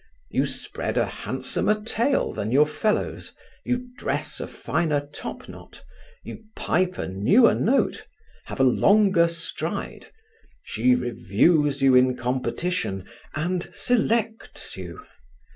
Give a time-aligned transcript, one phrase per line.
[0.31, 5.83] You spread a handsomer tail than your fellows, you dress a finer top knot,
[6.23, 8.07] you pipe a newer note,
[8.45, 10.07] have a longer stride;
[10.63, 15.05] she reviews you in competition, and selects you.